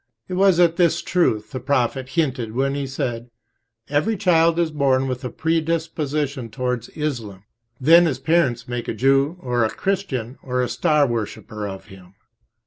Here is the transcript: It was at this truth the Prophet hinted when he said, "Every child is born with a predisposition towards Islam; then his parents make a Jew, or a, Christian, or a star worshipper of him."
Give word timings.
It 0.27 0.33
was 0.33 0.59
at 0.59 0.77
this 0.77 0.99
truth 1.03 1.51
the 1.51 1.59
Prophet 1.59 2.09
hinted 2.09 2.53
when 2.55 2.73
he 2.73 2.87
said, 2.87 3.29
"Every 3.87 4.17
child 4.17 4.57
is 4.57 4.71
born 4.71 5.07
with 5.07 5.23
a 5.23 5.29
predisposition 5.29 6.49
towards 6.49 6.89
Islam; 6.97 7.43
then 7.79 8.07
his 8.07 8.17
parents 8.17 8.67
make 8.67 8.87
a 8.87 8.95
Jew, 8.95 9.37
or 9.41 9.63
a, 9.63 9.69
Christian, 9.69 10.39
or 10.41 10.63
a 10.63 10.69
star 10.69 11.05
worshipper 11.05 11.67
of 11.67 11.85
him." 11.85 12.15